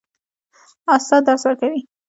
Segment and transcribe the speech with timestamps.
[0.95, 1.81] استاد درس ورکوي.